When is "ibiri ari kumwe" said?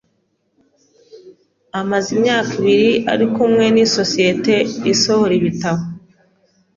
2.61-3.65